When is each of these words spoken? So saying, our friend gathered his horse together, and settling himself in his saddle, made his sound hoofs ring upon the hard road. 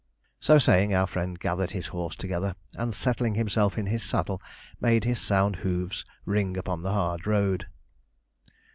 So 0.39 0.57
saying, 0.57 0.95
our 0.95 1.05
friend 1.05 1.37
gathered 1.39 1.69
his 1.77 1.85
horse 1.93 2.15
together, 2.15 2.55
and 2.75 2.91
settling 2.95 3.35
himself 3.35 3.77
in 3.77 3.85
his 3.85 4.01
saddle, 4.01 4.41
made 4.79 5.03
his 5.03 5.21
sound 5.21 5.57
hoofs 5.57 6.05
ring 6.25 6.57
upon 6.57 6.81
the 6.81 6.93
hard 6.93 7.27
road. 7.27 7.67